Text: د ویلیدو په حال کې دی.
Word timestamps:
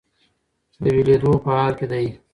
د 0.83 0.85
ویلیدو 0.95 1.31
په 1.43 1.49
حال 1.57 1.73
کې 1.79 1.85
دی. 1.91 2.05